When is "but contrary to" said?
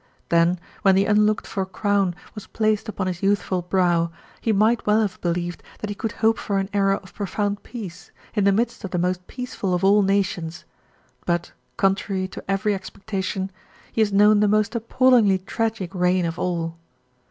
11.27-12.43